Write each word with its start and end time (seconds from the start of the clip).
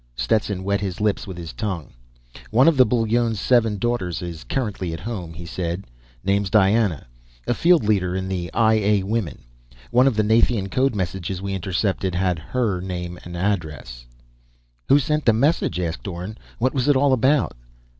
Stetson 0.15 0.63
wet 0.63 0.81
his 0.81 0.99
lips 0.99 1.27
with 1.27 1.37
his 1.37 1.53
tongue. 1.53 1.93
"One 2.49 2.67
of 2.67 2.75
the 2.75 2.87
Bullones' 2.87 3.37
seven 3.39 3.77
daughters 3.77 4.23
is 4.23 4.43
currently 4.43 4.93
at 4.93 4.99
home," 4.99 5.31
he 5.35 5.45
said. 5.45 5.83
"Name's 6.23 6.49
Diana. 6.49 7.05
A 7.45 7.53
field 7.53 7.83
leader 7.85 8.15
in 8.15 8.27
the 8.27 8.51
I 8.51 8.73
A 8.79 9.03
women. 9.03 9.43
One 9.91 10.07
of 10.07 10.15
the 10.15 10.23
Nathian 10.23 10.69
code 10.71 10.95
messages 10.95 11.39
we 11.39 11.53
intercepted 11.53 12.15
had 12.15 12.39
her 12.39 12.81
name 12.81 13.19
as 13.25 13.35
addressee." 13.35 14.07
"Who 14.89 14.97
sent 14.97 15.23
the 15.25 15.33
message?" 15.33 15.79
asked 15.79 16.07
Orne. 16.07 16.35
"What 16.57 16.73
was 16.73 16.87
it 16.87 16.95
all 16.97 17.13
about?" 17.13 17.55